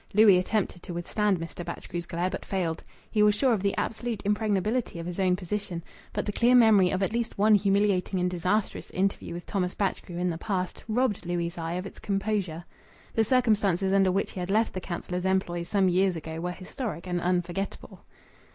[0.15, 1.63] Louis attempted to withstand Mr.
[1.63, 2.83] Batchgrew's glare, but failed.
[3.11, 6.89] He was sure of the absolute impregnability of his own position; but the clear memory
[6.89, 11.23] of at least one humiliating and disastrous interview with Thomas Batchgrew in the past robbed
[11.27, 12.65] Louis' eye of its composure.
[13.13, 17.05] The circumstances under which he had left the councillor's employ some years ago were historic
[17.05, 18.03] and unforgettable.